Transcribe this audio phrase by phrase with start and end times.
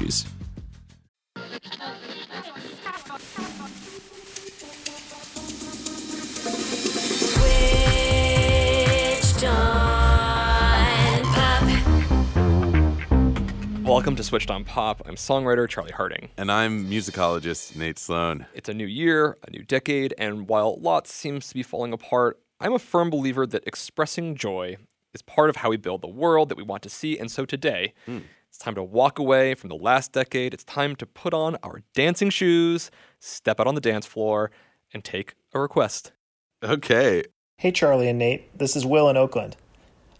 [0.00, 0.26] Switched.
[13.84, 15.02] Welcome to Switched on Pop.
[15.06, 16.30] I'm songwriter Charlie Harding.
[16.38, 18.46] And I'm musicologist Nate Sloan.
[18.54, 22.38] It's a new year, a new decade, and while lots seems to be falling apart,
[22.58, 24.76] I'm a firm believer that expressing joy
[25.12, 27.18] is part of how we build the world that we want to see.
[27.18, 28.20] And so today, hmm.
[28.50, 30.52] It's time to walk away from the last decade.
[30.52, 34.50] It's time to put on our dancing shoes, step out on the dance floor,
[34.92, 36.10] and take a request.
[36.60, 37.22] Okay.
[37.58, 38.58] Hey, Charlie and Nate.
[38.58, 39.56] This is Will in Oakland.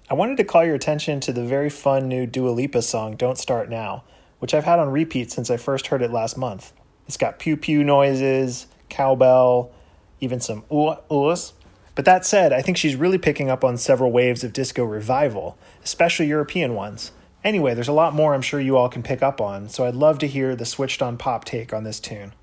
[0.09, 3.37] I wanted to call your attention to the very fun new Dua Lipa song, Don't
[3.37, 4.05] Start Now,
[4.39, 6.73] which I've had on repeat since I first heard it last month.
[7.09, 9.73] It's got pew pew noises, cowbell,
[10.21, 11.53] even some ooh oohs.
[11.97, 15.59] But that said, I think she's really picking up on several waves of disco revival,
[15.83, 17.11] especially European ones.
[17.43, 19.95] Anyway, there's a lot more I'm sure you all can pick up on, so I'd
[19.95, 22.35] love to hear the switched on pop take on this tune.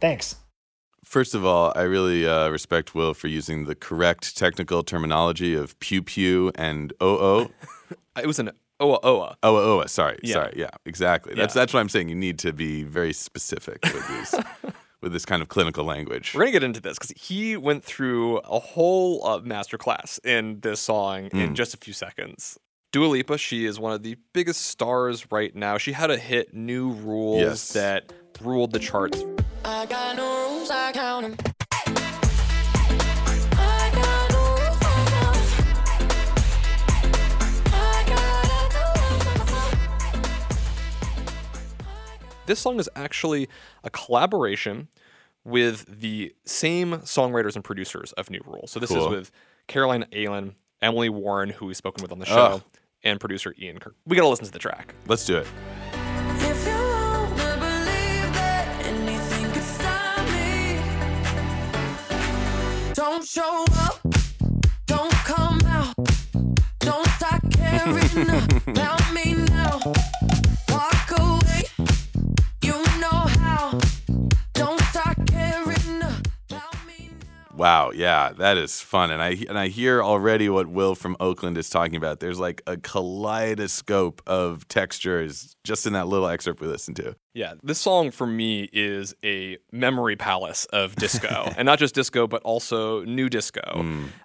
[0.00, 0.36] Thanks.
[1.04, 5.78] First of all, I really uh, respect Will for using the correct technical terminology of
[5.78, 7.94] pew pew and oh oh.
[8.20, 9.36] It was an oa oa.
[9.42, 10.32] Oh, oh, oh, sorry, Yeah.
[10.34, 11.34] sorry, yeah, exactly.
[11.34, 11.60] That's Yeah.
[11.60, 12.08] that's what I'm saying.
[12.08, 14.34] You need to be very specific with these,
[15.02, 16.32] with this kind of clinical language.
[16.34, 20.80] We're gonna get into this because he went through a whole uh, masterclass in this
[20.80, 22.58] song in just a few seconds.
[22.92, 25.76] Dua Lipa, she is one of the biggest stars right now.
[25.76, 27.72] She had a hit, "New Rules," Yes.
[27.72, 29.22] that ruled the charts.
[29.64, 31.36] I got no rules, I count 'em.
[33.58, 35.42] I got no rules, I count 'em.
[37.74, 40.20] I gotta do
[42.30, 43.48] it This song is actually
[43.84, 44.88] a collaboration
[45.44, 48.70] with the same songwriters and producers of New Rules.
[48.70, 49.30] So this is with
[49.66, 52.62] Caroline Ailin, Emily Warren, who we've spoken with on the show, Oh.
[53.02, 53.94] and producer Ian Kirk.
[54.06, 54.94] We gotta listen to the track.
[55.06, 55.46] Let's do it.
[56.38, 60.78] If you wanna believe that anything could stop me,
[62.94, 64.00] don't show up,
[64.86, 65.94] don't come out,
[66.80, 68.28] don't start caring
[68.68, 69.80] about me now.
[77.56, 81.56] Wow, yeah, that is fun, and I and I hear already what Will from Oakland
[81.56, 82.20] is talking about.
[82.20, 87.16] There's like a kaleidoscope of textures just in that little excerpt we listened to.
[87.32, 91.50] Yeah, this song for me is a memory palace of disco.
[91.56, 93.84] and not just disco, but also new disco.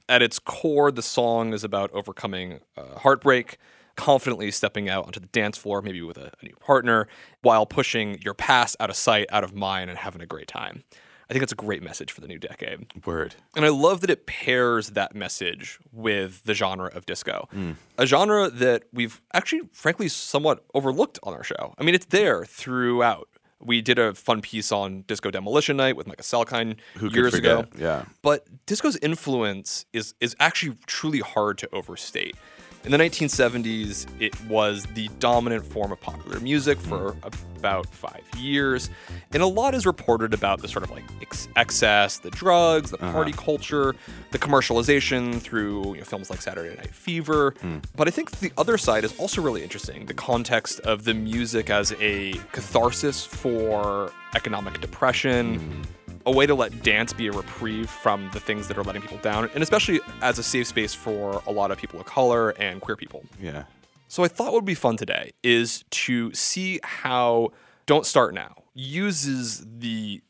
[0.10, 3.58] At its core, the song is about overcoming uh, heartbreak,
[3.96, 7.08] confidently stepping out onto the dance floor, maybe with a, a new partner,
[7.44, 10.84] while pushing your past out of sight, out of mind, and having a great time.
[11.32, 13.06] I think that's a great message for the new decade.
[13.06, 13.36] Word.
[13.56, 17.78] And I love that it pairs that message with the genre of disco, mm.
[17.98, 21.74] a genre that we've actually, frankly, somewhat overlooked on our show.
[21.78, 23.30] I mean, it's there throughout.
[23.62, 27.64] We did a fun piece on Disco Demolition Night with Micah Salkind Who years ago.
[27.78, 28.04] Yeah.
[28.22, 32.36] But disco's influence is is actually truly hard to overstate.
[32.84, 37.28] In the 1970s, it was the dominant form of popular music for hmm.
[37.58, 38.90] about five years.
[39.34, 42.98] And a lot is reported about the sort of like ex- excess, the drugs, the
[42.98, 43.12] uh-huh.
[43.12, 43.96] party culture,
[44.32, 47.54] the commercialization through you know, films like Saturday Night Fever.
[47.62, 47.78] Hmm.
[47.96, 51.70] But I think the other side is also really interesting the context of the music
[51.70, 55.82] as a catharsis for economic depression hmm.
[56.26, 59.18] A way to let dance be a reprieve from the things that are letting people
[59.18, 62.82] down, and especially as a safe space for a lot of people of color and
[62.82, 63.24] queer people.
[63.42, 63.64] Yeah.
[64.08, 67.52] So I thought would be fun today is to see how
[67.86, 70.22] Don't Start Now uses the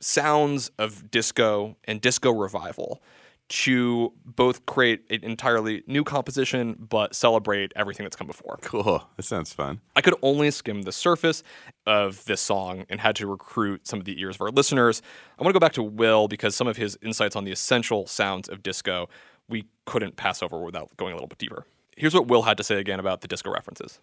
[0.00, 3.02] sounds of disco and disco revival
[3.50, 8.58] to both create an entirely new composition but celebrate everything that's come before.
[8.62, 9.04] Cool.
[9.16, 9.80] That sounds fun.
[9.96, 11.42] I could only skim the surface
[11.84, 15.02] of this song and had to recruit some of the ears of our listeners.
[15.38, 18.06] I want to go back to Will because some of his insights on the essential
[18.06, 19.08] sounds of disco
[19.48, 21.66] we couldn't pass over without going a little bit deeper.
[21.96, 23.98] Here's what Will had to say again about the disco references.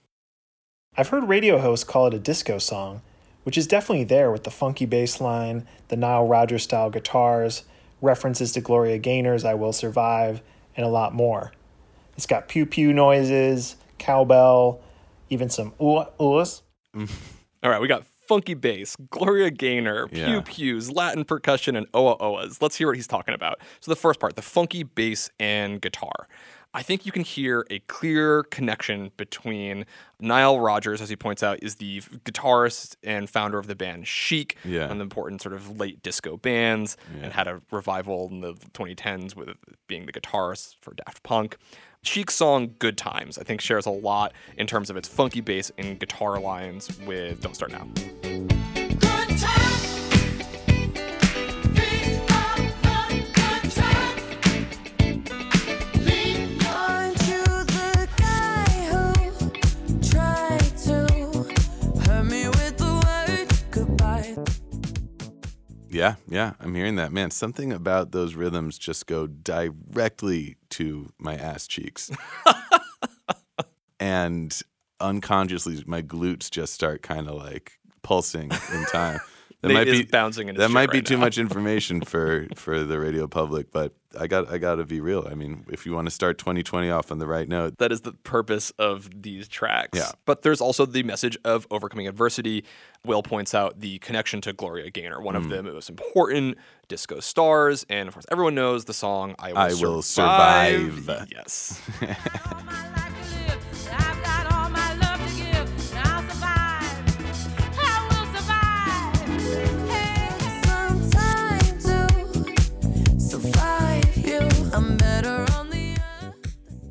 [0.97, 3.01] I've heard radio hosts call it a disco song,
[3.43, 7.63] which is definitely there with the funky bass line, the Nile Rodgers style guitars,
[8.01, 10.41] references to Gloria Gaynor's I Will Survive,
[10.75, 11.51] and a lot more.
[12.15, 14.81] It's got pew pew noises, cowbell,
[15.29, 16.61] even some ooh oohs.
[16.95, 17.05] All
[17.63, 20.41] All right, we got funky bass, Gloria Gaynor, pew Yeah.
[20.45, 22.61] pews, Latin percussion, and oa oas.
[22.61, 23.59] Let's hear what he's talking about.
[23.79, 26.27] So the first part, the funky bass and guitar.
[26.73, 29.85] I think you can hear a clear connection between
[30.19, 34.57] Nile Rodgers, as he points out, is the guitarist and founder of the band Chic,
[34.63, 34.81] Yeah.
[34.83, 38.53] one of the important sort of late disco bands, and had a revival in the
[38.73, 39.49] 2010s with
[39.87, 41.57] being the guitarist for Daft Punk.
[42.03, 45.71] Chic's song "Good Times" I think shares a lot in terms of its funky bass
[45.77, 48.76] and guitar lines with "Don't Start Now."
[65.97, 67.11] Yeah, yeah, I'm hearing that.
[67.11, 72.11] Man, something about those rhythms just go directly to my ass cheeks.
[73.99, 74.61] and
[74.99, 79.19] unconsciously, my glutes just start kind of like pulsing in time.
[79.61, 81.21] That might be bouncing in that might be right too now.
[81.21, 85.27] much information for for the radio public, but I got I got to be real.
[85.29, 88.01] I mean, if you want to start 2020 off on the right note, That is
[88.01, 89.97] the purpose of these tracks.
[89.97, 90.11] Yeah.
[90.25, 92.63] But there's also the message of overcoming adversity.
[93.05, 95.37] Will points out the connection to Gloria Gaynor, one Mm.
[95.37, 97.85] of the most important disco stars.
[97.89, 100.93] And of course, everyone knows the song I Will, I Will survive.
[100.95, 101.27] Survive.
[101.31, 101.81] Yes.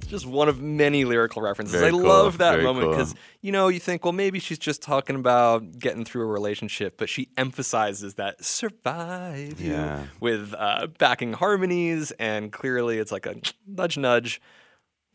[0.06, 1.74] just one of many lyrical references.
[1.74, 2.92] Very I cool, love that moment cool.
[2.96, 6.96] because you know you think, well, maybe she's just talking about getting through a relationship,
[6.98, 10.04] but she emphasizes that survive you Yeah.
[10.20, 13.36] with uh, backing harmonies, and clearly it's like a
[13.66, 14.40] nudge, nudge.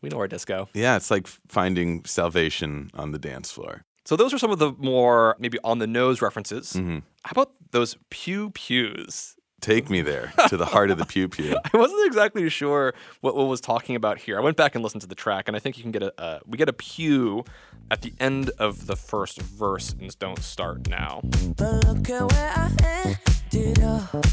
[0.00, 0.68] We know our disco.
[0.74, 3.84] yeah, it's like finding salvation on the dance floor.
[4.04, 6.72] So those are some of the more maybe on the nose references.
[6.72, 6.98] Mm-hmm.
[7.22, 9.36] How about those pew pews?
[9.62, 11.56] Take me there to the heart of the pew pew.
[11.72, 14.36] I wasn't exactly sure what Will was talking about here.
[14.36, 16.20] I went back and listened to the track, and I think you can get a
[16.20, 17.44] uh, we get a pew
[17.88, 21.20] at the end of the first verse in "Don't Start Now."
[21.56, 22.70] But look at where I
[23.54, 24.26] ended up.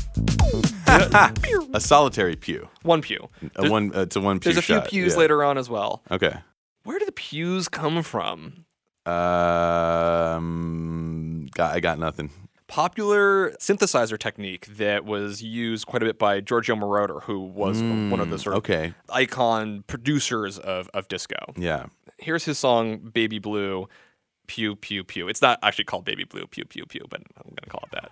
[1.76, 2.68] A solitary pew.
[2.82, 3.30] One pew.
[3.56, 3.96] A one.
[3.96, 5.20] Uh, it's a one pew there's a few shot, pews yeah.
[5.20, 6.02] later on as well.
[6.10, 6.38] Okay.
[6.86, 8.66] Where do the pews come from?
[9.06, 10.40] Um,
[11.54, 12.32] got, I got nothing.
[12.70, 18.20] Popular synthesizer technique that was used quite a bit by Giorgio Moroder, who was one
[18.20, 18.94] of the sort of Mm, okay.
[19.10, 21.36] icon producers of, of disco.
[21.58, 21.88] Yeah.
[22.20, 23.88] Here's his song "Baby Blue."
[24.46, 25.28] Pew pew pew.
[25.28, 28.12] It's not actually called "Baby Blue." Pew pew pew, but I'm gonna call it that.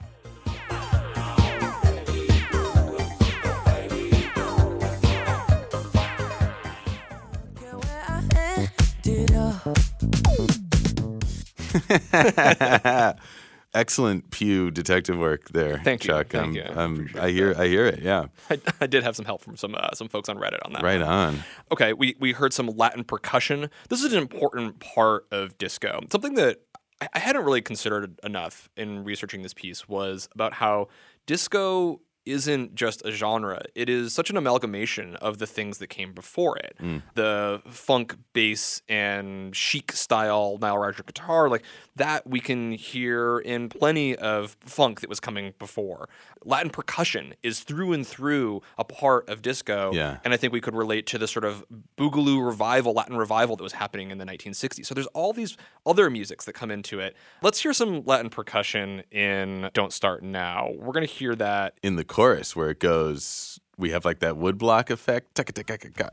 [13.77, 14.27] Look at where I ended up.
[14.27, 16.27] Excellent pew detective work there, Thank you, Chuck.
[16.29, 16.63] thank um, you.
[16.63, 17.55] I um, appreciate I hear.
[17.57, 17.99] I hear it.
[18.01, 18.25] Yeah.
[18.49, 20.83] I, I did have some help from some uh, some folks on Reddit on that.
[20.83, 21.09] Right one.
[21.09, 21.43] on.
[21.71, 23.69] Okay, we we heard some Latin percussion.
[23.89, 26.01] This is an important part of disco.
[26.11, 26.61] Something that
[27.01, 30.87] I, I hadn't really considered enough in researching this piece was about how
[31.25, 33.63] disco isn't just a genre.
[33.75, 36.75] It is such an amalgamation of the things that came before it.
[36.81, 37.01] Mm.
[37.15, 41.63] The funk bass and chic style Nile Rodgers guitar, like
[41.95, 46.09] that we can hear in plenty of funk that was coming before.
[46.43, 49.91] Latin percussion is through and through a part of disco.
[49.93, 50.19] Yeah.
[50.23, 51.65] And I think we could relate to the sort of
[51.97, 54.85] boogaloo revival, Latin revival that was happening in the 1960s.
[54.85, 57.15] So there's all these other musics that come into it.
[57.41, 60.71] Let's hear some Latin percussion in Don't Start Now.
[60.77, 61.73] We're going to hear that.
[61.83, 65.35] In the chorus where it goes, we have like that woodblock effect.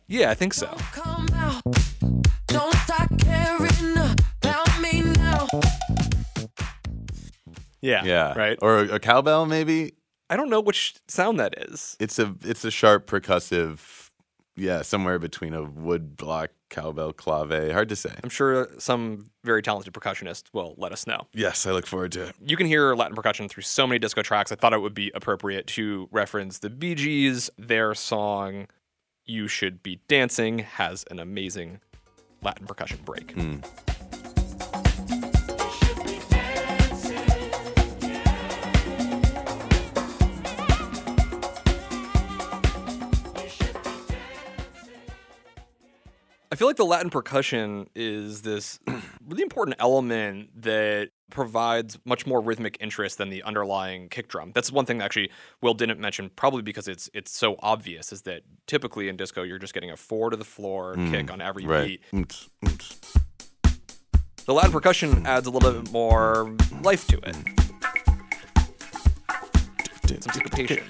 [0.06, 0.66] Yeah, I think so.
[0.92, 1.62] Come out.
[2.46, 5.49] Don't start caring about me now.
[7.80, 8.04] Yeah.
[8.04, 8.34] Yeah.
[8.34, 8.58] Right.
[8.61, 9.94] Or a, a cowbell maybe.
[10.28, 11.96] I don't know which sound that is.
[11.99, 14.03] It's a it's a sharp percussive.
[14.56, 17.73] Yeah, somewhere between a woodblock, cowbell, clave.
[17.73, 18.14] Hard to say.
[18.23, 21.26] I'm sure uh, some very talented percussionist will let us know.
[21.32, 22.37] Yes, I look forward to it.
[22.44, 24.52] You can hear Latin percussion through so many disco tracks.
[24.52, 27.50] I thought it would be appropriate to reference the Bee Gees.
[27.58, 28.68] Their song,
[29.25, 31.80] You Should Be Dancing, has an amazing
[32.42, 33.32] Latin percussion break.
[33.32, 33.56] Hmm.
[46.54, 48.78] I feel like the Latin percussion is this
[49.26, 54.52] really important element that provides much more rhythmic interest than the underlying kick drum.
[54.54, 55.32] That's one thing that actually
[55.62, 59.58] Will didn't mention, probably because it's it's so obvious, is that typically in disco you're
[59.58, 61.88] just getting a four to the floor mm, kick on every Right.
[61.88, 62.02] beat.
[62.14, 63.16] Oomph, oomph.
[64.46, 67.34] The Latin percussion adds a little bit more life to it.
[70.23, 70.84] Some syncopation.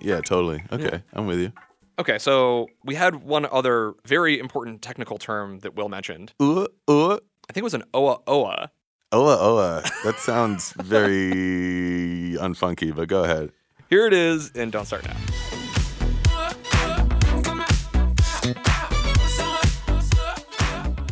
[0.00, 0.62] Yeah, totally.
[0.72, 1.52] Okay, I'm with you.
[1.98, 6.32] Okay, so we had one other very important technical term that Will mentioned.
[6.38, 8.70] Uh, uh, I think it was an oa oa.
[9.12, 9.82] oa, oa.
[10.04, 13.50] That sounds very unfunky, but go ahead.
[13.90, 15.16] Here it is, and don't start now.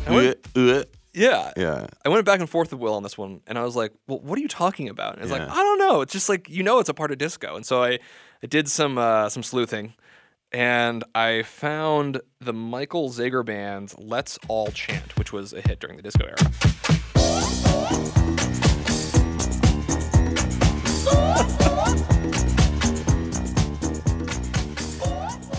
[0.09, 0.85] I went- Uh, uh.
[1.13, 1.53] yeah.
[1.57, 1.87] Yeah.
[2.05, 4.21] I went back and forth with Will on this one, and I was like, "Well,
[4.21, 6.01] what are you talking about?" And it's like, "I don't know.
[6.03, 7.99] It's just like you know, it's a part of disco." And so I,
[8.43, 9.95] I did some uh, some sleuthing,
[10.53, 15.97] and I found the Michael Zager band's "Let's All Chant," which was a hit during
[15.97, 16.37] the disco era.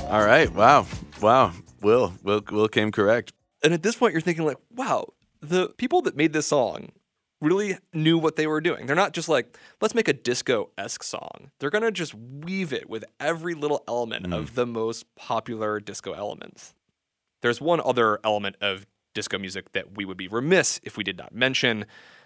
[0.09, 0.49] All right.
[0.53, 0.87] Wow.
[1.21, 1.51] Wow.
[1.81, 2.13] Will.
[2.23, 2.41] Will.
[2.49, 3.33] Will came correct.
[3.61, 6.91] And at this point, you're thinking like, "Wow, the people that made this song."
[7.39, 8.87] Really knew what they were doing.
[8.87, 11.51] They're not just like, let's make a disco esque song.
[11.59, 14.55] They're gonna just weave it with every little element of mm.
[14.55, 16.73] the most popular disco elements.
[17.41, 21.17] There's one other element of disco music that we would be remiss if we did
[21.17, 21.85] not mention.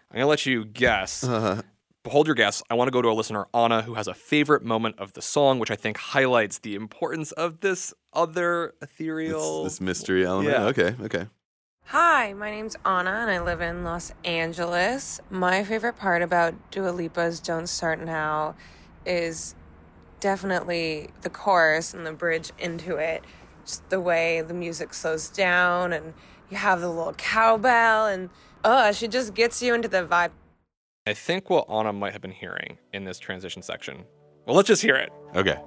[0.10, 1.24] I'm gonna let you guess.
[1.24, 1.62] Uh-huh.
[2.08, 2.64] Hold your guess.
[2.70, 5.22] I want to go to a listener, Anna, who has a favorite moment of the
[5.22, 9.64] song, which I think highlights the importance of this other This, ethereal.
[9.64, 10.54] this mystery element.
[10.54, 10.66] Yeah.
[10.66, 10.96] Okay.
[11.04, 11.28] Okay.
[11.86, 15.20] Hi, my name's Anna and I live in Los Angeles.
[15.30, 18.56] My favorite part about Dua Lipa's Don't Start Now
[19.06, 19.56] is
[20.20, 23.26] definitely the chorus and the bridge into it.
[23.66, 26.14] Just the way the music slows down and
[26.50, 28.30] you have the little cowbell and
[28.64, 30.32] oh, she just gets you into the vibe.
[31.08, 34.06] I think what Anna might have been hearing in this transition section.
[34.46, 35.12] Well, let's just hear it.
[35.36, 35.60] Okay.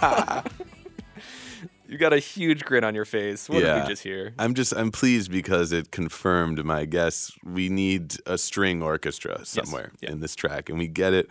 [1.88, 3.48] You got a huge grin on your face.
[3.48, 4.34] What did we just hear?
[4.40, 7.30] I'm just I'm pleased because it confirmed my guess.
[7.44, 10.10] We need a string orchestra somewhere Yeah.
[10.10, 11.28] in this track, and we get it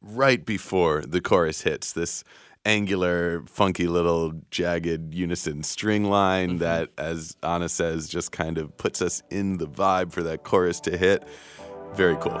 [0.00, 1.92] right before the chorus hits.
[1.92, 2.22] This
[2.64, 6.58] angular, funky little jagged unison string line Mm-hmm.
[6.58, 10.78] that, as Anna says, just kind of puts us in the vibe for that chorus
[10.82, 11.24] to hit.
[11.94, 12.40] Very cool.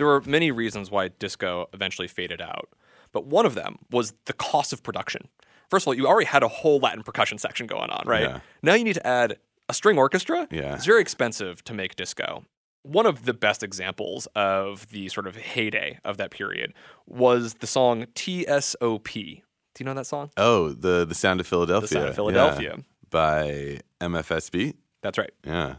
[0.00, 2.70] There were many reasons why disco eventually faded out,
[3.12, 5.28] but one of them was the cost of production.
[5.68, 8.22] First of all, you already had a whole Latin percussion section going on, right?
[8.22, 8.40] Yeah.
[8.62, 9.36] Now you need to add
[9.68, 10.48] a string orchestra.
[10.50, 10.74] Yeah.
[10.74, 12.44] It's very expensive to make disco.
[12.82, 16.72] One of the best examples of the sort of heyday of that period
[17.06, 19.04] was the song TSOP.
[19.12, 20.30] Do you know that song?
[20.38, 21.88] Oh, the the sound of Philadelphia.
[21.88, 22.16] The Sound of Yeah.
[22.16, 22.78] Philadelphia.
[23.10, 24.76] by MFSB.
[25.02, 25.32] That's right.
[25.44, 25.74] Yeah.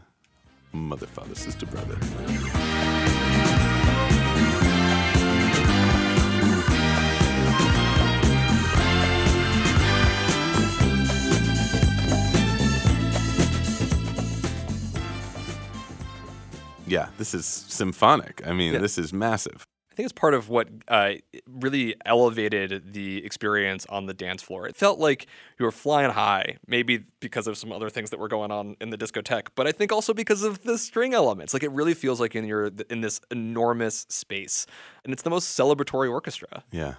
[0.72, 1.98] Mother, father, sister, brother.
[16.92, 18.42] Yeah, this is symphonic.
[18.46, 18.78] I mean, Yeah.
[18.80, 19.66] this is massive.
[19.90, 21.12] I think it's part of what uh,
[21.46, 24.66] really elevated the experience on the dance floor.
[24.66, 25.26] It felt like
[25.58, 28.88] you were flying high, maybe because of some other things that were going on in
[28.88, 31.52] the discotheque, but I think also because of the string elements.
[31.52, 34.66] Like it really feels like in your in this enormous space,
[35.04, 36.64] and it's the most celebratory orchestra.
[36.70, 36.94] Yeah.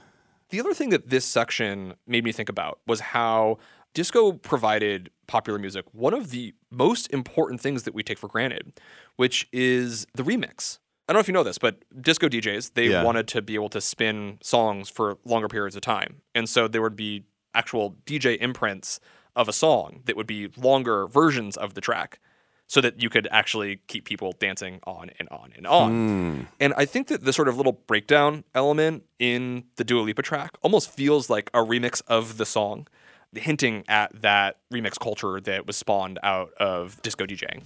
[0.50, 3.58] The other thing that this section made me think about was how
[3.94, 8.74] disco provided popular music one of the most important things that we take for granted,
[9.16, 10.80] which is the remix.
[11.08, 13.04] I don't know if you know this, but disco DJs, they Yeah.
[13.04, 16.22] wanted to be able to spin songs for longer periods of time.
[16.34, 19.00] And so there would be actual DJ imprints
[19.36, 22.20] of a song that would be longer versions of the track
[22.68, 25.90] so that you could actually keep people dancing on and on and on.
[25.92, 26.42] Hmm.
[26.60, 30.52] And I think that the sort of little breakdown element in the Dua Lipa track
[30.62, 32.88] almost feels like a remix of the song,
[33.36, 37.64] hinting at that remix culture that was spawned out of disco DJing.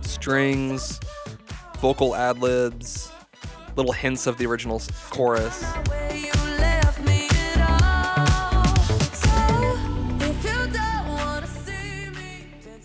[0.00, 1.00] Strings,
[1.78, 3.10] vocal ad libs,
[3.76, 5.64] little hints of the original chorus.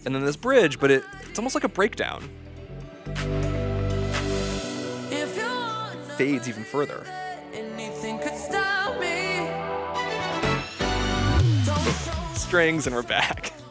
[0.06, 2.30] And then this bridge, but it, it's almost like a breakdown.
[6.14, 7.06] If you want Fades even further.
[7.54, 9.48] anything could stop me.
[11.66, 13.54] Don't show Strings, and we're back.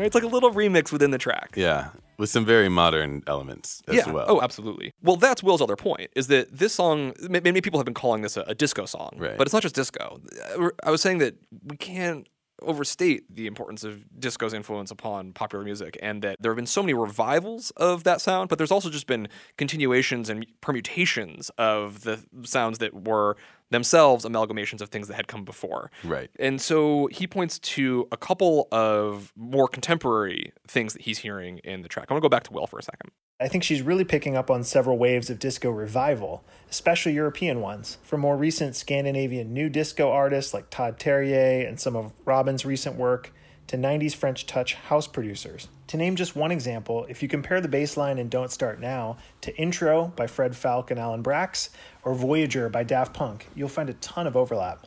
[0.00, 1.54] It's like a little remix within the track.
[1.56, 1.88] Yeah.
[2.18, 4.12] with some very modern elements as yeah.
[4.12, 4.26] well.
[4.28, 4.92] Oh, absolutely.
[5.02, 8.36] Well, that's Will's other point is that this song, many people have been calling this
[8.36, 9.36] a, a disco song, Right.
[9.36, 10.20] but it's not just disco.
[10.56, 12.28] Uh, I was saying that we can't
[12.62, 16.82] overstate the importance of disco's influence upon popular music and that there have been so
[16.82, 22.24] many revivals of that sound but there's also just been continuations and permutations of the
[22.42, 23.36] sounds that were
[23.70, 26.30] themselves amalgamations of things that had come before Right.
[26.38, 31.82] and so he points to a couple of more contemporary things that he's hearing in
[31.82, 32.06] the track.
[32.08, 33.10] I want to go back to Will for a second.
[33.40, 37.98] I think she's really picking up on several waves of disco revival, especially European ones,
[38.02, 42.96] from more recent Scandinavian new disco artists like Todd Terje and some of Robyn's recent
[42.96, 43.32] work,
[43.68, 45.68] to 90s French touch house producers.
[45.88, 49.18] To name just one example, if you compare the bass line in Don't Start Now
[49.42, 51.70] to Intro by Fred Falke and Alan Braxe,
[52.02, 54.86] or Voyager by Daft Punk, you'll find a ton of overlap.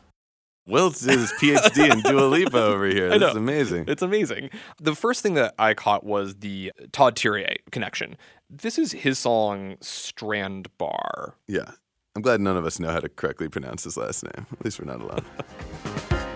[0.66, 3.18] Will did his PhD in Dua Lipa over here.
[3.18, 3.84] This is amazing.
[3.88, 4.50] It's amazing.
[4.80, 8.16] The first thing that I caught was the Todd Terje connection.
[8.48, 11.34] This is his song Strand Bar.
[11.48, 11.72] Yeah.
[12.14, 14.46] I'm glad none of us know how to correctly pronounce his last name.
[14.52, 15.24] At least we're not alone.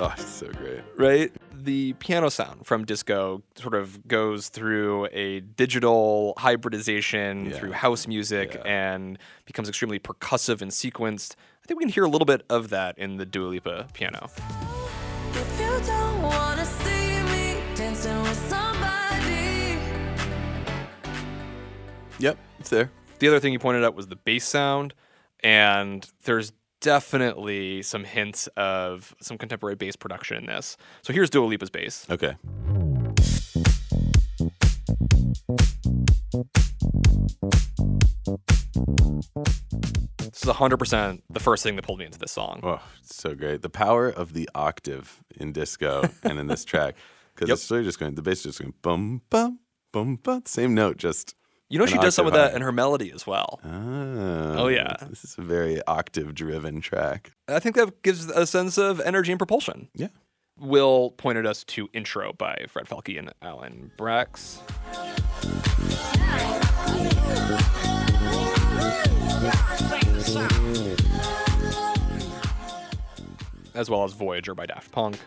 [0.02, 0.80] oh, it's so great.
[0.96, 1.32] right?
[1.52, 7.58] The piano sound from disco sort of goes through a digital hybridization Yeah.
[7.58, 8.62] through house music Yeah.
[8.94, 11.34] and becomes extremely percussive and sequenced.
[11.62, 14.30] I think we can hear a little bit of that in the Dua Lipa piano.
[15.32, 19.78] If you don't wanna see me dancing with somebody,
[22.18, 22.90] Yep, it's there.
[23.18, 24.94] The other thing you pointed out was the bass sound,
[25.42, 30.76] and there's definitely some hints of some contemporary bass production in this.
[31.02, 32.06] So here's Dua Lipa's bass.
[32.10, 32.36] Okay.
[40.32, 42.60] This is 100% the first thing that pulled me into this song.
[42.62, 43.62] Oh, it's so great.
[43.62, 46.94] The power of the octave in disco and in this track.
[47.32, 47.54] Because Yep.
[47.56, 49.60] it's really just going, the bass is just going bum, bum,
[49.92, 50.42] bum, bum.
[50.44, 51.34] Same note, just.
[51.70, 52.56] You know, she does some of that high.
[52.56, 53.60] in her melody as well.
[53.64, 54.64] Oh.
[54.64, 54.96] oh, yeah.
[55.08, 57.30] This is a very octave driven track.
[57.46, 59.88] I think that gives a sense of energy and propulsion.
[59.94, 60.08] Yeah.
[60.58, 64.58] Will pointed us to Intro by Fred Falke and Alan Braxe.
[73.74, 75.18] As well as Voyager by Daft Punk.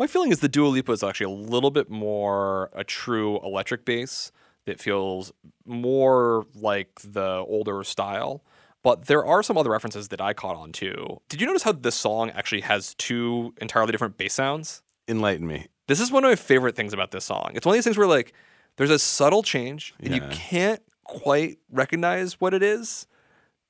[0.00, 3.84] My feeling is the Dua Lipa is actually a little bit more a true electric
[3.84, 4.32] bass
[4.64, 5.30] that feels
[5.66, 8.42] more like the older style.
[8.82, 11.20] But there are some other references that I caught on too.
[11.28, 14.80] Did you notice how this song actually has two entirely different bass sounds?
[15.06, 15.66] Enlighten me.
[15.86, 17.50] This is one of my favorite things about this song.
[17.52, 18.32] It's one of these things where like
[18.78, 23.06] there's a subtle change and you can't quite recognize what it is.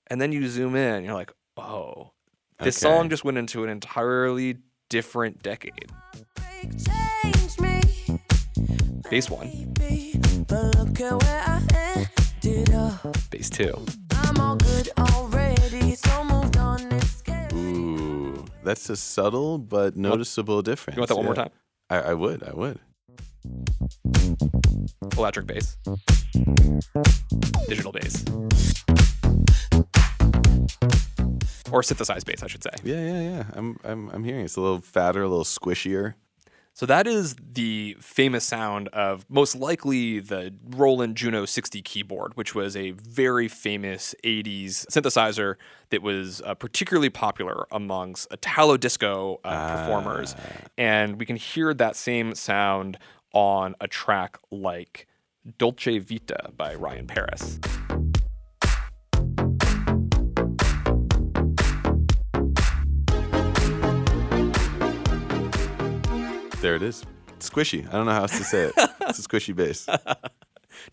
[0.06, 2.12] And then you zoom in, and you're like, oh,
[2.60, 2.82] this Okay.
[2.82, 4.58] song just went into an entirely
[4.90, 5.90] different decade.
[6.34, 7.80] break, change me,
[9.08, 10.20] Bass one, baby.
[10.46, 12.06] But look at where I
[12.44, 13.16] ended up.
[13.30, 13.86] bass two.
[14.12, 16.80] I'm all good already, so moved on.
[16.92, 17.48] It's scary.
[17.54, 20.96] Ooh, that's a subtle but noticeable difference.
[20.96, 21.50] You want that one more time?
[21.88, 22.42] I, I would.
[22.42, 22.78] I would.
[25.16, 25.76] Electric bass.
[27.68, 28.24] Digital bass.
[31.72, 32.70] Or synthesized bass, I should say.
[32.82, 33.44] Yeah, yeah, yeah.
[33.54, 34.44] I'm, I'm, I'm hearing it.
[34.44, 36.14] it's a little fatter, a little squishier.
[36.72, 42.54] So that is the famous sound of most likely the Roland Juno 60 keyboard, which
[42.54, 45.56] was a very famous 80s synthesizer
[45.90, 50.34] that was uh, particularly popular amongst Italo disco uh, performers.
[50.78, 52.98] And we can hear that same sound
[53.34, 55.06] on a track like
[55.58, 57.58] Dolce Vita by Ryan Paris.
[66.60, 67.04] There it is.
[67.38, 67.88] Squishy.
[67.88, 68.72] I don't know how else to say it.
[68.76, 69.86] it's a squishy bass.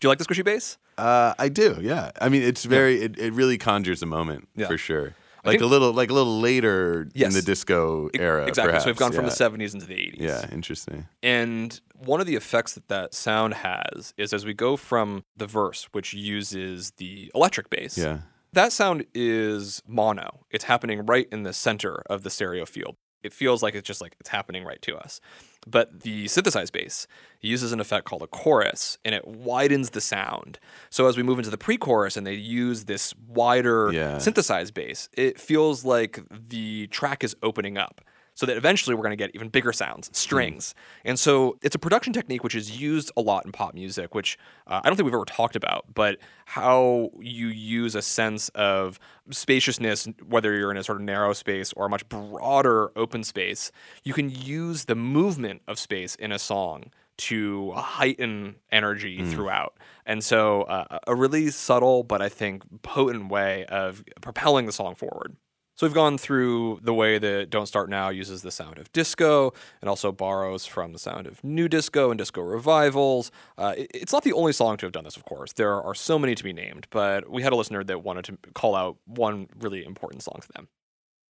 [0.02, 0.78] you like the squishy bass?
[0.96, 1.78] Uh, I do.
[1.80, 2.10] Yeah.
[2.20, 3.00] I mean, it's very.
[3.02, 4.66] It, it really conjures a moment Yeah.
[4.66, 5.14] for sure.
[5.44, 8.46] Like think- a little, like a little later in the disco era.
[8.46, 8.80] Exactly.
[8.80, 9.36] so we've gone perhaps.
[9.38, 10.16] from the 70s into the 80s.
[10.18, 11.06] Yeah, interesting.
[11.22, 15.46] And one of the effects that that sound has is as we go from the
[15.46, 18.20] verse, which uses the electric bass, Yeah.
[18.52, 20.40] that sound is mono.
[20.50, 22.96] It's happening right in the center of the stereo field.
[23.22, 25.20] It feels like it's just like it's happening right to us.
[25.66, 27.06] But the synthesized bass
[27.40, 30.58] uses an effect called a chorus and it widens the sound.
[30.88, 34.18] So as we move into the pre chorus and they use this wider Yeah.
[34.18, 38.00] synthesized bass, it feels like the track is opening up.
[38.38, 40.72] So that eventually we're going to get even bigger sounds, strings.
[41.04, 44.38] And so it's a production technique which is used a lot in pop music, which
[44.68, 49.00] uh, I don't think we've ever talked about, but how you use a sense of
[49.32, 53.72] spaciousness, whether you're in a sort of narrow space or a much broader open space,
[54.04, 59.76] you can use the movement of space in a song to heighten energy throughout.
[60.06, 64.94] And so, uh, a really subtle but I think potent way of propelling the song
[64.94, 65.34] forward.
[65.78, 69.54] So, we've gone through the way that Don't Start Now uses the sound of disco
[69.80, 73.30] and also borrows from the sound of new disco and disco revivals.
[73.56, 75.52] Uh, it's not the only song to have done this, of course.
[75.52, 78.38] There are so many to be named, but we had a listener that wanted to
[78.54, 80.66] call out one really important song to them.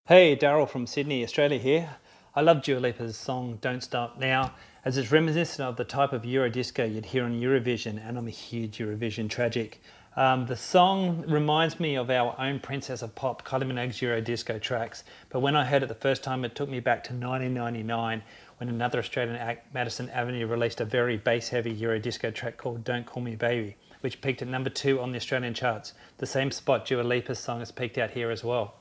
[0.06, 1.96] Hey, Daryl from Sydney, Australia here.
[2.37, 4.54] I love Dua Lipa's song Don't Start Now,
[4.85, 8.30] as it's reminiscent of the type of Eurodisco you'd hear on Eurovision, and I'm a
[8.30, 9.82] huge Eurovision tragic.
[10.16, 15.05] Um, the song reminds me of our own Princess of Pop, Kylie Minogue's Eurodisco tracks,
[15.29, 18.22] but when I heard it the first time, it took me back to 1999
[18.57, 22.83] when another Australian act, Madison Avenue, released a very bass heavy Euro Disco track called
[22.83, 26.50] Don't Call Me Baby, which peaked at number two on the Australian charts, the same
[26.50, 28.76] spot Dua Lipa's song has peaked out here as well.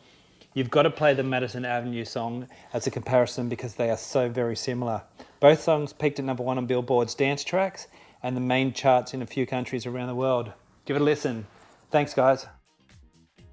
[0.54, 4.30] You've got to play the Madison Avenue song as a comparison because they are so
[4.30, 5.02] very similar.
[5.42, 7.88] Both songs peaked at number one on Billboard's dance tracks
[8.24, 10.54] and the main charts in a few countries around the world.
[10.86, 11.46] Give it a listen.
[11.92, 12.46] Thanks, guys.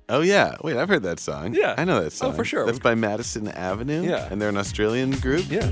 [0.09, 1.55] Oh yeah, wait, I've heard that song.
[1.55, 1.75] Yeah.
[1.79, 2.31] I know that song.
[2.31, 2.67] Oh, for sure.
[2.67, 4.03] That's by Madison Avenue.
[4.03, 4.29] Yeah.
[4.31, 5.49] and they're an Australian group.
[5.49, 5.71] Yeah.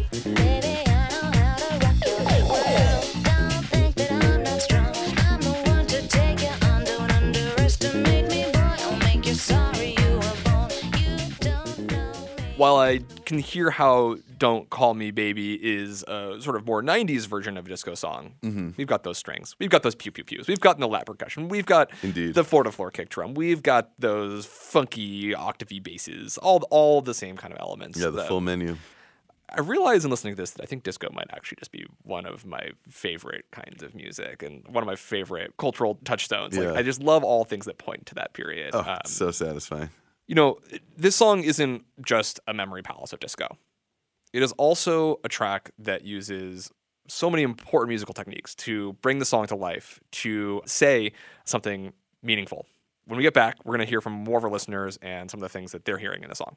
[12.90, 17.57] I can hear how "Don't Call Me Baby" is a sort of more '90s version
[17.57, 18.70] of a disco song, Mm-hmm.
[18.76, 21.48] we've got those strings, we've got those pew pew pews, we've got the lap percussion,
[21.48, 22.35] we've got Indeed.
[22.35, 27.14] the four to floor kick drum, we've got those funky octavey basses, all all the
[27.14, 27.98] same kind of elements.
[27.98, 28.76] Yeah, the that- full menu.
[29.53, 32.24] I realize in listening to this that I think disco might actually just be one
[32.24, 36.57] of my favorite kinds of music and one of my favorite cultural touchstones.
[36.57, 38.70] Like I just love all things that point to that period.
[38.74, 39.90] Oh, Um, so satisfying.
[40.31, 40.61] You know,
[40.97, 43.59] this song isn't just a memory palace of disco.
[44.33, 46.71] It is also a track that uses
[47.09, 51.11] so many important musical techniques to bring the song to life, to say
[51.45, 52.64] something meaningful.
[53.07, 55.38] When we get back, we're going to hear from more of our listeners and some
[55.38, 56.57] of the things that they're hearing in the song.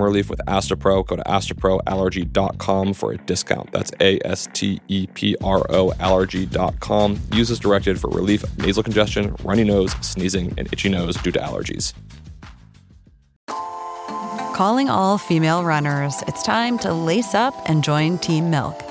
[0.01, 1.05] relief with Astepro.
[1.05, 3.71] Go to asteproallergy.com for a discount.
[3.71, 7.19] That's A S T E P R O allergy.com.
[7.33, 11.31] Use as directed for relief of nasal congestion, runny nose, sneezing, and itchy nose due
[11.31, 11.93] to allergies.
[14.55, 18.90] Calling all female runners, it's time to lace up and join Team Milk.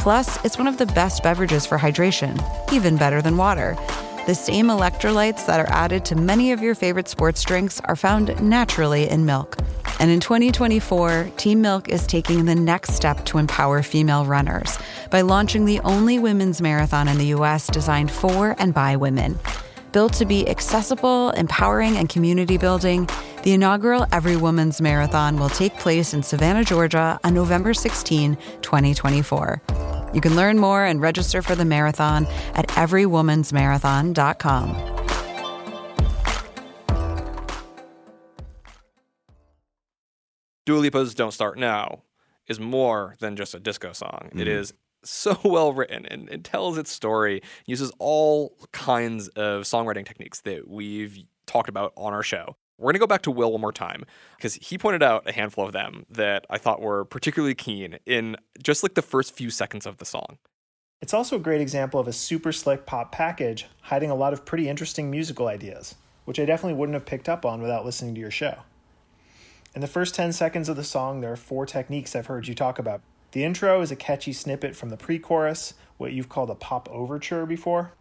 [0.00, 2.32] Plus, it's one of the best beverages for hydration,
[2.72, 3.76] even better than water.
[4.26, 8.40] The same electrolytes that are added to many of your favorite sports drinks are found
[8.42, 9.58] naturally in milk.
[9.98, 14.78] And in 2024, Team Milk is taking the next step to empower female runners
[15.10, 19.38] by launching the only women's marathon in the US designed for and by women.
[19.92, 23.06] Built to be accessible, empowering, and community building,
[23.42, 29.62] the inaugural Every Woman's Marathon will take place in Savannah, Georgia on November 16, 2024.
[30.12, 34.96] You can learn more and register for the marathon at everywomansmarathon.com.
[40.66, 42.02] Dua Lipa's Don't Start Now
[42.46, 44.28] is more than just a disco song.
[44.32, 44.46] It mm.
[44.46, 50.40] is so well written and it tells its story, uses all kinds of songwriting techniques
[50.42, 52.56] that we've talked about on our show.
[52.80, 54.04] We're going to go back to Will one more time
[54.36, 58.36] because he pointed out a handful of them that I thought were particularly keen in
[58.62, 60.38] just like the first few seconds of the song.
[61.02, 64.46] It's also a great example of a super slick pop package hiding a lot of
[64.46, 68.20] pretty interesting musical ideas, which I definitely wouldn't have picked up on without listening to
[68.20, 68.60] your show.
[69.74, 72.54] In the first 10 seconds of the song, there are four techniques I've heard you
[72.54, 73.02] talk about.
[73.32, 76.88] The intro is a catchy snippet from the pre chorus, what you've called a pop
[76.90, 77.92] overture before.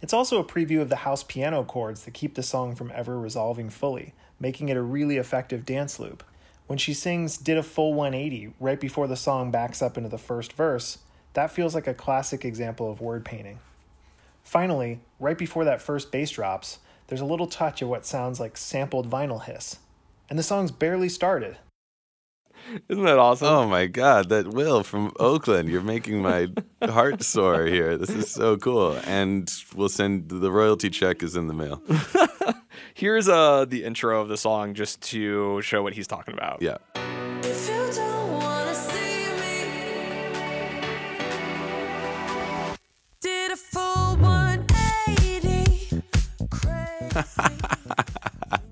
[0.00, 3.20] It's also a preview of the house piano chords that keep the song from ever
[3.20, 6.24] resolving fully, making it a really effective dance loop.
[6.66, 10.18] When she sings Did a Full 180 right before the song backs up into the
[10.18, 10.98] first verse,
[11.34, 13.60] that feels like a classic example of word painting.
[14.42, 18.56] Finally, right before that first bass drops, there's a little touch of what sounds like
[18.56, 19.78] sampled vinyl hiss.
[20.28, 21.58] And the song's barely started.
[22.88, 23.48] Isn't that awesome?
[23.48, 25.68] Oh my God, that Will from Oakland.
[25.68, 26.48] You're making my
[26.82, 27.96] heart soar here.
[27.96, 28.98] This is so cool.
[29.04, 31.82] And we'll send the royalty check is in the mail.
[32.94, 36.62] Here's uh, the intro of the song just to show what he's talking about.
[36.62, 36.76] Yeah.
[37.42, 39.66] If you don't wanna see me,
[43.20, 46.02] did a full 180.
[46.50, 47.56] Crazy.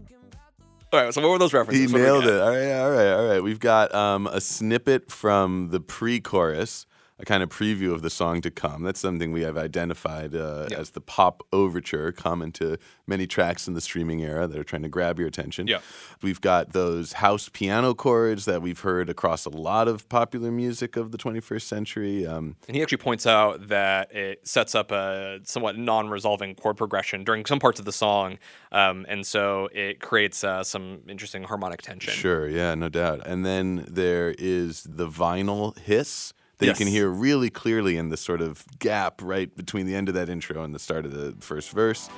[0.93, 1.81] All right, so what were those references?
[1.81, 2.41] He What do we nailed it.
[2.41, 3.41] All right, all right, all right.
[3.41, 6.85] We've got um, a snippet from the pre-chorus,
[7.21, 8.83] a kind of preview of the song to come.
[8.83, 10.79] That's something we have identified uh, Yeah.
[10.79, 14.83] as the pop overture, common to many tracks in the streaming era that are trying
[14.83, 15.67] to grab your attention.
[15.67, 15.81] Yeah.
[16.23, 20.97] We've got those house piano chords that we've heard across a lot of popular music
[20.97, 22.27] of the 21st century.
[22.27, 27.25] Um, And he actually points out that it sets up a somewhat non-resolving chord progression
[27.25, 28.39] during some parts of the song,
[28.73, 32.13] um, and so it creates uh, some interesting harmonic tension.
[32.15, 33.27] Sure, yeah, no doubt.
[33.27, 38.17] And then there is the vinyl hiss that you can hear really clearly in the
[38.17, 41.35] sort of gap right between the end of that intro and the start of the
[41.41, 42.09] first verse.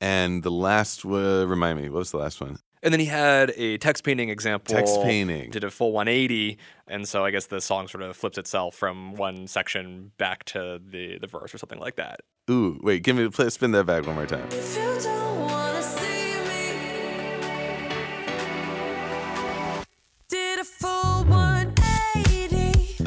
[0.00, 2.58] And the last, uh, remind me, what was the last one?
[2.82, 4.74] And then he had a text painting example.
[4.74, 5.50] Text painting.
[5.50, 9.14] Did a full 180, and so I guess the song sort of flips itself from
[9.14, 12.20] one section back to the the verse or something like that.
[12.48, 14.48] Ooh, wait, give me, play, spin that back one more time.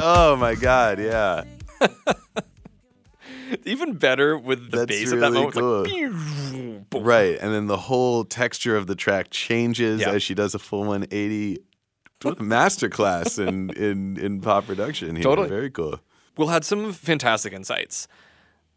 [0.03, 1.43] Oh my God, yeah.
[3.65, 5.53] Even better with the That's bass at that moment.
[5.53, 5.81] cool.
[5.83, 7.03] Like, boom.
[7.03, 7.37] Right.
[7.39, 10.11] And then the whole texture of the track changes Yeah.
[10.11, 11.59] as she does a full 180.
[12.21, 15.23] What a masterclass in, in, in pop production here.
[15.23, 15.49] Totally.
[15.49, 15.99] Very cool.
[16.37, 18.07] Will had some fantastic insights.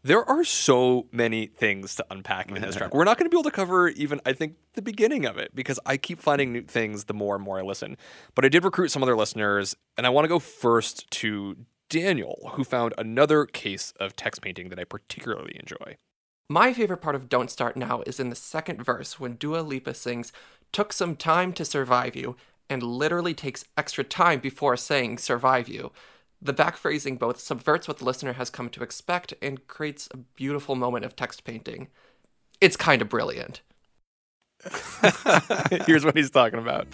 [0.05, 2.77] There are so many things to unpack in this mm-hmm.
[2.77, 2.93] track.
[2.93, 5.55] We're not going to be able to cover even, I think, the beginning of it
[5.55, 7.97] because I keep finding new things the more and more I listen.
[8.35, 11.57] But I did recruit some other listeners, and I want to go first to
[11.89, 15.97] Daniel, who found another case of text painting that I particularly enjoy.
[16.51, 19.95] My favorite part of Don't Start Now is in the second verse when Dua Lipa
[19.95, 20.31] sings,
[20.71, 22.35] Took some time to survive you,
[22.69, 25.91] and literally takes extra time before saying survive you.
[26.45, 30.17] The back phrasing both subverts what the listener has come to expect and creates a
[30.17, 31.87] beautiful moment of text painting.
[32.61, 33.61] It's kind of brilliant.
[35.87, 36.85] Here's what he's talking about.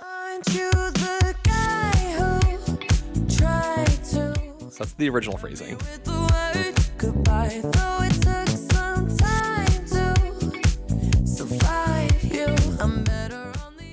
[0.00, 5.76] Aren't you the guy who tried to So that's the original phrasing.
[5.76, 6.12] with the
[6.54, 7.60] word goodbye?
[7.62, 12.46] Though it took some time to survive you,
[12.80, 13.84] I'm better on the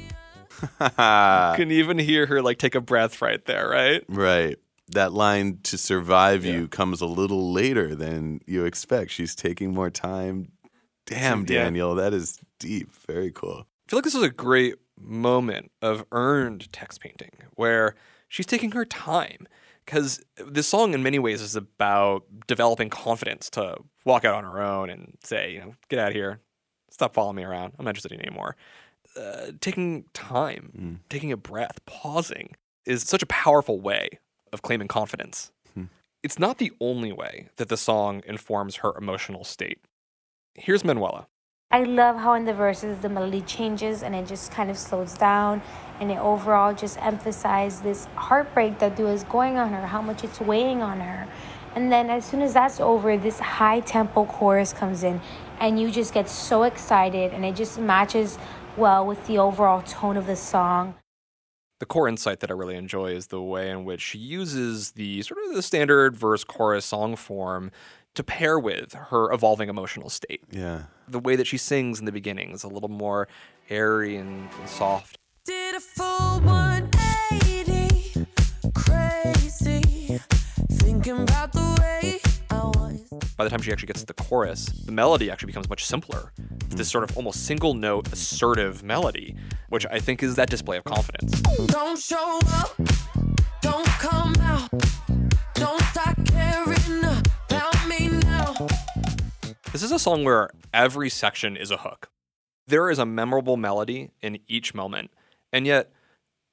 [0.80, 1.52] right.
[1.58, 4.06] You can even hear her like take a breath right there, right?
[4.08, 4.58] right?
[4.93, 9.12] That line to survive you comes a little later than you expect.
[9.12, 10.51] She's taking more time.
[11.06, 11.63] Damn, Yeah.
[11.63, 12.91] Daniel, that is deep.
[13.08, 13.65] Very cool.
[13.88, 17.95] I feel like this is a great moment of earned text painting where
[18.27, 19.47] she's taking her time
[19.86, 24.62] because this song in many ways is about developing confidence to walk out on her
[24.62, 26.39] own and say, you know, get out of here,
[26.91, 27.73] stop following me around.
[27.80, 28.56] I'm not interested in you anymore.
[29.19, 34.08] Uh, taking time, taking a breath, pausing is such a powerful way
[34.53, 35.51] of claiming confidence.
[35.73, 35.85] Hmm.
[36.23, 39.79] It's not the only way that the song informs her emotional state.
[40.53, 41.27] Here's Manuela.
[41.73, 45.13] I love how in the verses the melody changes and it just kind of slows
[45.13, 45.61] down
[46.01, 50.25] and it overall just emphasizes this heartbreak that Dua is going on her, how much
[50.25, 51.29] it's weighing on her.
[51.73, 55.21] And then as soon as that's over, this high tempo chorus comes in
[55.61, 58.37] and you just get so excited and it just matches
[58.75, 60.95] well with the overall tone of the song.
[61.82, 65.24] The core insight that I really enjoy is the way in which she uses the
[65.24, 67.72] sort of the standard verse chorus song form
[68.13, 70.44] to pair with her evolving emotional state.
[70.52, 70.84] Yeah.
[71.08, 73.28] The way that she sings in the beginning is a little more
[73.67, 75.17] airy and, and soft.
[75.44, 78.28] Did a full 180.
[78.76, 80.20] Crazy.
[80.74, 82.31] Thinking about the way I was.
[83.41, 86.31] By the time she actually gets to the chorus, the melody actually becomes much simpler.
[86.65, 89.35] It's this sort of almost single note assertive melody,
[89.69, 91.41] which I think is that display of confidence.
[91.65, 92.79] Don't show up,
[93.61, 94.69] don't come out,
[95.55, 97.03] don't start caring
[97.49, 98.67] about me now.
[99.71, 102.11] This is a song where every section is a hook.
[102.67, 105.09] There is a memorable melody in each moment,
[105.51, 105.91] and yet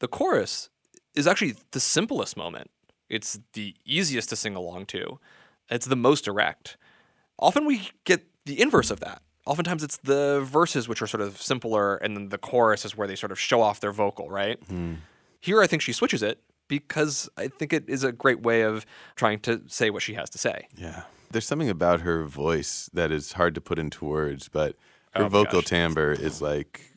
[0.01, 0.71] the chorus
[1.15, 2.71] is actually the simplest moment.
[3.11, 5.19] It's the easiest to sing along to.
[5.71, 6.77] It's the most direct.
[7.39, 9.23] Often we get the inverse of that.
[9.47, 13.09] Oftentimes it's the verses which are sort of simpler, and then the chorus is where
[13.09, 14.59] they sort of show off their vocal, right?
[14.69, 14.95] Hmm.
[15.41, 18.85] Here, I think she switches it because I think it is a great way of
[19.17, 20.67] trying to say what she has to say.
[20.77, 21.03] Yeah.
[21.31, 24.77] There's something about her voice that is hard to put into words, but
[25.15, 25.69] her Oh vocal gosh.
[25.71, 26.95] timbre is like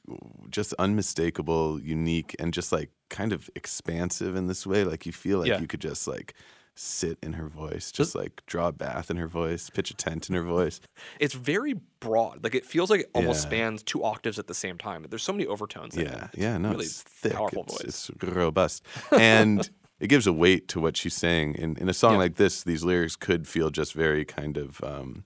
[0.49, 4.84] just unmistakable, unique, and just like kind of expansive in this way.
[4.84, 5.60] Like you feel like Yeah.
[5.60, 6.34] you could just like
[6.75, 10.29] sit in her voice, just like draw a bath in her voice, pitch a tent
[10.29, 10.79] in her voice.
[11.19, 12.43] It's very broad.
[12.43, 13.49] Like it feels like it almost Yeah.
[13.49, 15.05] spans two octaves at the same time.
[15.10, 15.95] There's so many overtones.
[15.95, 16.12] in it.
[16.12, 17.34] Yeah, yeah, no, really it's thick.
[17.34, 18.10] powerful it's, voice.
[18.10, 21.55] it's robust, and it gives a weight to what she's saying.
[21.55, 22.19] In in a song Yeah.
[22.19, 25.25] like this, these lyrics could feel just very kind of um,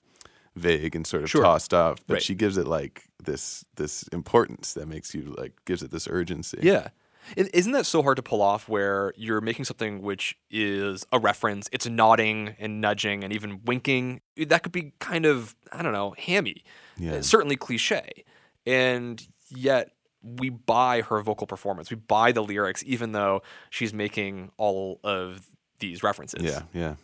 [0.55, 1.43] vague and sort of Sure.
[1.43, 2.23] tossed off, but Right.
[2.23, 6.60] she gives it like this this importance that makes you like gives it this urgency.
[6.62, 6.89] Yeah.
[7.35, 11.67] Isn't that so hard to pull off where you're making something which is a reference,
[11.71, 14.21] it's nodding and nudging and even winking?
[14.38, 16.63] That could be kind of, I don't know, hammy,
[16.97, 17.21] Yeah.
[17.21, 18.23] certainly cliche.
[18.65, 19.91] And yet
[20.23, 25.47] we buy her vocal performance, we buy the lyrics, even though she's making all of
[25.79, 26.43] these references.
[26.43, 26.95] yeah, yeah.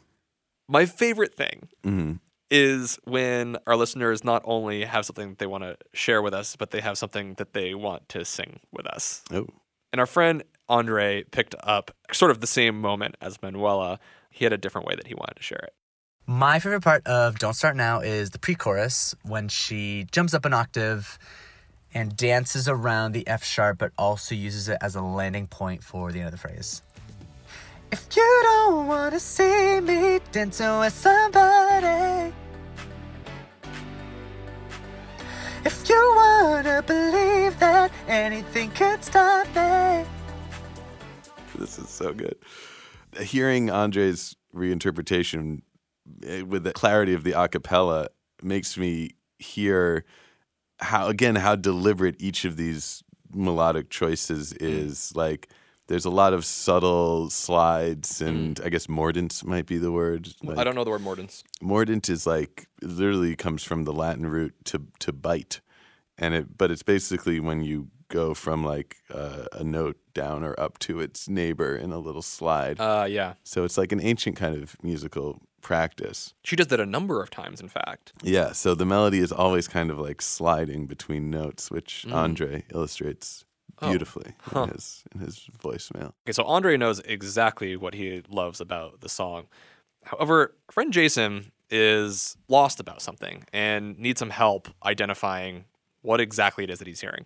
[0.68, 2.14] My favorite thing hmm
[2.54, 6.58] is when our listeners not only have something that they want to share with us,
[6.58, 9.24] but they have something that they want to sing with us.
[9.32, 9.48] Oh,
[9.92, 14.00] And our friend Andre picked up sort of the same moment as Manuela.
[14.30, 15.74] He had a different way that he wanted to share it.
[16.26, 20.46] My favorite part of Don't Start Now is the pre chorus when she jumps up
[20.46, 21.20] an octave
[21.94, 26.12] and dances around the F sharp, but also uses it as a landing point for
[26.12, 26.82] the end of the phrase.
[27.92, 32.34] If you don't want to see me dancing with somebody,
[35.66, 40.06] if you want to believe that anything could stop me.
[41.58, 42.36] this is so good.
[43.20, 45.62] Hearing Andre's reinterpretation
[46.26, 48.08] eh, with the clarity of the a cappella
[48.42, 50.06] makes me hear
[50.80, 55.50] how again how deliberate each of these melodic choices is like
[55.92, 60.30] there's a lot of subtle slides and I guess mordent might be the word.
[60.48, 61.44] I don't know the word mordents.
[61.62, 65.60] Mordent is like literally comes from the Latin root to to bite,
[66.18, 70.58] and it but it's basically when you go from like uh, a note down or
[70.58, 72.80] up to its neighbor in a little slide.
[72.80, 73.34] Uh, yeah.
[73.44, 76.34] so it's like an ancient kind of musical practice.
[76.46, 78.14] She does that a number of times, in fact.
[78.24, 78.54] Yeah.
[78.54, 83.46] So the melody is always kind of like sliding between notes, which Andre illustrates
[83.82, 83.90] Oh.
[83.90, 84.64] beautifully Huh.
[84.64, 86.14] in his in his voicemail.
[86.26, 89.48] Okay, so Andre knows exactly what he loves about the song.
[90.04, 95.66] However, friend Jason is lost about something and needs some help identifying
[96.02, 97.26] what exactly it is that he's hearing.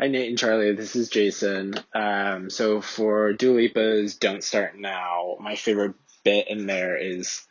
[0.00, 0.74] Hi, Nate and Charlie.
[0.74, 1.74] This is Jason.
[1.94, 5.94] Um, so for Dua Lipa's "Don't Start Now," my favorite
[6.24, 7.46] bit in there is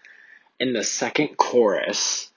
[0.60, 2.32] in the second chorus.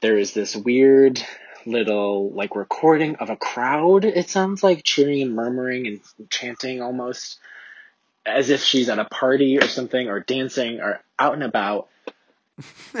[0.00, 1.22] There is this weird
[1.66, 4.04] little like recording of a crowd.
[4.04, 7.38] It sounds like cheering and murmuring and chanting almost
[8.24, 11.88] as if she's at a party or something, or dancing, or out and about.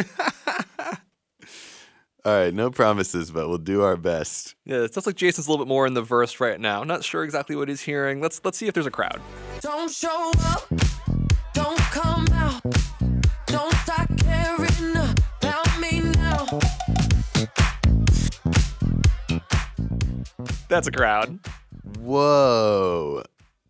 [2.24, 4.54] All right, no promises, but we'll do our best.
[4.64, 6.84] Yeah, it sounds like Jason's a little bit more in the verse right now.
[6.84, 8.20] Not sure exactly what he's hearing.
[8.20, 9.20] Let's let's see if there's a crowd.
[9.60, 10.68] Don't show up,
[20.72, 21.38] That's a crowd.
[21.98, 23.22] Whoa.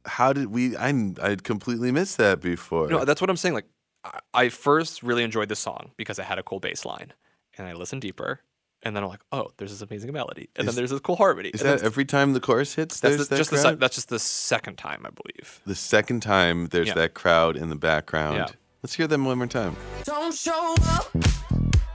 [0.06, 0.88] How did we I
[1.20, 2.88] I'd completely missed that before.
[2.88, 3.54] No, that's what I'm saying.
[3.54, 3.66] Like,
[4.04, 7.12] I- I first really enjoyed this song because it had a cool bass line,
[7.58, 8.40] and I listened deeper,
[8.84, 11.16] and then I'm like, oh, there's this amazing melody, and Is- then there's this cool
[11.16, 11.48] harmony.
[11.50, 13.00] Is and then that every time the chorus hits?
[13.00, 13.70] that's there's the, that just the crowd?
[13.74, 15.60] se- that's just the second time, I believe.
[15.66, 16.94] The second time there's Yeah.
[16.94, 18.36] that crowd in the background.
[18.36, 18.46] Yeah.
[18.82, 19.76] Let's hear them one more time.
[20.04, 21.10] Don't show up,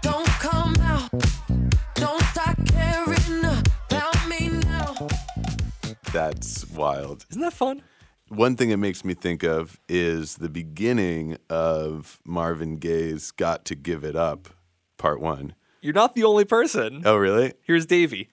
[0.01, 1.10] don't come out,
[6.18, 7.28] That's wild.
[7.30, 7.84] Isn't that fun?
[8.30, 13.76] One thing it makes me think of is the beginning of Marvin Gaye's Got to
[13.76, 14.47] Give It Up,
[14.97, 15.53] part one.
[15.80, 17.03] You're not the only person.
[17.05, 17.53] Oh, really?
[17.61, 18.32] Here's Davey.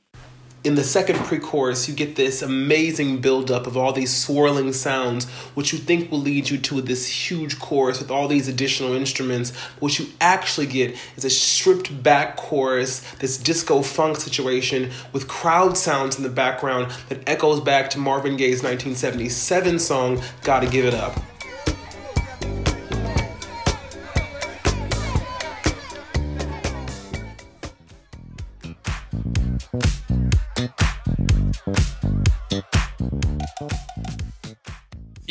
[0.64, 5.74] In the second pre-chorus, you get this amazing buildup of all these swirling sounds, which
[5.74, 9.54] you think will lead you to this huge chorus with all these additional instruments.
[9.78, 15.76] What you actually get is a stripped back chorus, this disco funk situation with crowd
[15.76, 20.94] sounds in the background that echoes back to Marvin Gaye's 1977 song, Gotta Give It
[20.94, 21.33] Up.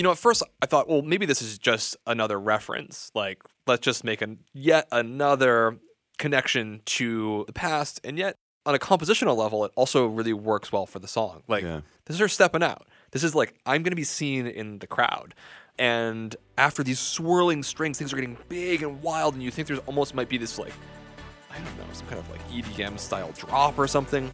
[0.03, 3.09] You know, at first I thought, well, maybe this is just another reference.
[3.15, 5.77] Like, let's just make an yet another
[6.17, 8.01] connection to the past.
[8.03, 8.35] And yet,
[8.65, 11.43] on a compositional level, it also really works well for the song.
[11.47, 11.79] Like, Yeah.
[12.03, 12.85] this is her stepping out.
[13.11, 15.35] This is like, I'm going to be seen in the crowd.
[15.79, 19.79] And after these swirling strings, things are getting big and wild, and you think there's
[19.85, 20.73] almost might be this, like,
[21.49, 24.33] I don't know, some kind of like EDM style drop or something.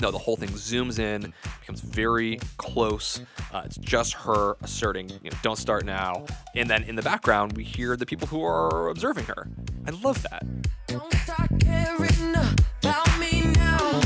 [0.00, 3.20] No, the whole thing zooms in, becomes very close.
[3.52, 6.24] Uh, it's just her asserting, you know, "Don't start now,"
[6.54, 9.48] and then in the background we hear the people who are observing her.
[9.86, 10.46] I love that.
[10.86, 12.34] Don't start caring
[12.80, 14.00] about me now.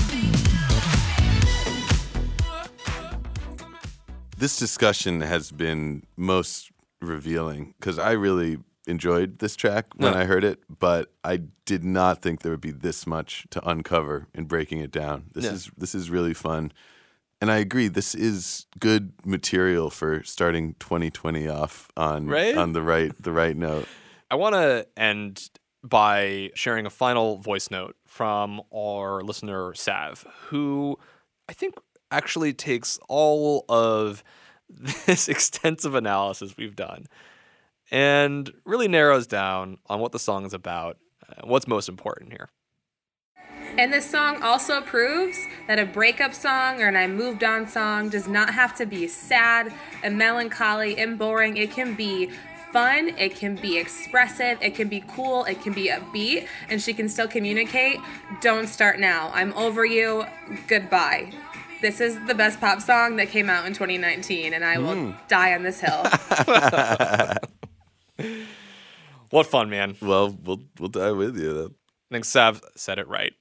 [4.38, 10.20] This discussion has been most revealing because I really enjoyed this track when Yeah.
[10.20, 14.26] I heard it, but I did not think there would be this much to uncover
[14.35, 15.24] in breaking it down.
[15.33, 16.72] This is this is really fun.
[17.41, 22.57] And I agree, this is good material for starting 2020 off on Right?
[22.57, 23.87] on the right the right note.
[24.30, 25.51] I want to end
[25.85, 30.97] by sharing a final voice note from our listener Sav, who
[31.49, 31.74] I think
[32.11, 34.22] actually takes all of
[35.07, 37.07] this extensive analysis we've done
[37.93, 40.97] and really narrows down on what the song is about,
[41.28, 42.49] uh, what's most important here.
[43.78, 48.09] And this song also proves that a breakup song or an I moved on song
[48.09, 49.72] does not have to be sad
[50.03, 51.57] and melancholy and boring.
[51.57, 52.30] It can be
[52.72, 56.93] fun, it can be expressive, it can be cool, it can be upbeat, and she
[56.95, 57.99] can still communicate.
[58.40, 59.30] Don't start now.
[59.34, 60.24] I'm over you.
[60.68, 61.32] Goodbye.
[61.82, 65.28] This is the best pop song that came out in 2019, and I will Mm.
[65.28, 66.03] die on this hill.
[69.30, 69.96] What fun, man.
[70.02, 71.54] Well, we'll we'll die with you.
[71.54, 71.74] Then.
[72.10, 73.32] I think Sav said it right.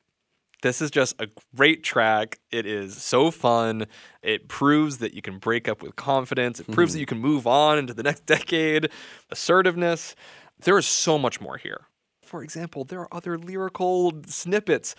[0.61, 2.39] This is just a great track.
[2.51, 3.88] It is so fun.
[4.22, 6.59] It proves that you can break up with confidence.
[6.59, 6.97] It proves hmm.
[6.97, 8.89] that you can move on into the next decade.
[9.32, 10.15] Assertiveness.
[10.59, 11.88] There is so much more here.
[12.22, 14.95] For example, there are other lyrical snippets.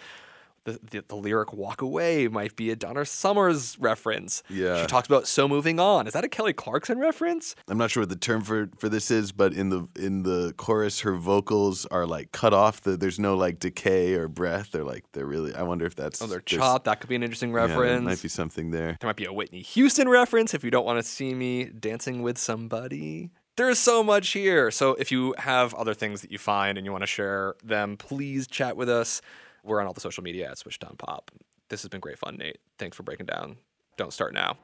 [0.64, 4.42] The, the, the lyric Walk Away might be a Donna Summers reference.
[4.48, 4.80] Yeah.
[4.80, 6.06] She talks about So Moving On.
[6.06, 7.56] Is that a Kelly Clarkson reference?
[7.66, 10.54] I'm not sure what the term for, for this is, but in the in the
[10.56, 12.80] chorus, her vocals are like cut off.
[12.80, 14.70] The, there's no like decay or breath.
[14.70, 15.52] They're like they're really.
[15.54, 16.84] I wonder if that's Oh, they're chopped.
[16.84, 18.04] That could be an interesting yeah, there reference.
[18.04, 18.96] might be something there.
[19.00, 22.22] There might be a Whitney Houston reference if you don't want to see me dancing
[22.22, 23.30] with somebody.
[23.56, 24.70] There is so much here.
[24.70, 27.96] So if you have other things that you find and you want to share them,
[27.98, 29.20] please chat with us.
[29.64, 31.30] We're on all the social media at Switched On Pop.
[31.68, 32.58] This has been great fun, Nate.
[32.78, 33.56] Thanks for breaking down.
[33.96, 34.56] Don't start now.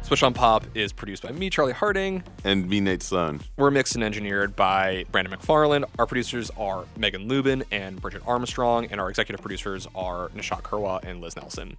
[0.00, 2.24] Switch on Pop is produced by me, Charlie Harding.
[2.44, 3.40] And me, Nate Sloan.
[3.56, 5.84] We're mixed and engineered by Brandon McFarland.
[5.98, 11.04] Our producers are Megan Lubin and Bridget Armstrong, and our executive producers are Nishat Kurwa
[11.04, 11.76] and Liz Nelson.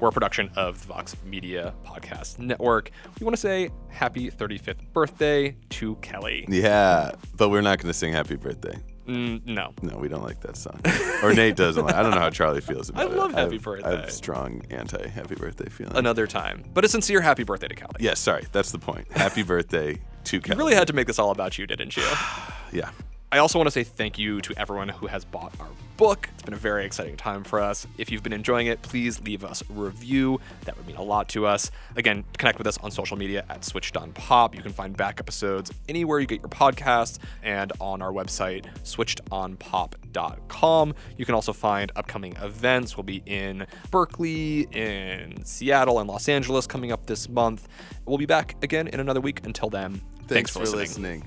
[0.00, 2.90] We're a production of the Vox Media Podcast Network.
[3.18, 6.44] We want to say happy 35th birthday to Kelly.
[6.48, 8.76] Yeah, but we're not going to sing Happy Birthday.
[9.08, 9.72] Mm, no.
[9.82, 10.80] No, we don't like that song.
[11.22, 11.94] or Nate doesn't like.
[11.94, 13.12] I don't know how Charlie feels about it.
[13.12, 15.96] I love Happy have- I have strong anti Happy Birthday feeling.
[15.96, 16.62] Another time.
[16.74, 17.94] But a sincere happy birthday to Kelly.
[17.98, 19.10] Yes, sorry, that's the point.
[19.10, 20.34] Happy birthday to Kelly.
[20.34, 20.56] You Kelly.
[20.58, 22.04] really had to make this all about you, didn't you?
[22.72, 22.90] yeah.
[23.30, 25.68] I also want to say thank you to everyone who has bought our
[25.98, 26.30] book.
[26.32, 27.86] It's been a very exciting time for us.
[27.98, 30.40] If you've been enjoying it, please leave us a review.
[30.64, 31.70] That would mean a lot to us.
[31.96, 34.54] Again, connect with us on social media at Switched On Pop.
[34.54, 40.94] You can find back episodes anywhere you get your podcasts and on our website, switchedonpop.com.
[41.18, 42.96] You can also find upcoming events.
[42.96, 47.68] We'll be in Berkeley, in Seattle, and Los Angeles coming up this month.
[48.06, 49.44] We'll be back again in another week.
[49.44, 51.26] Until then, thanks, Thanks, for listening.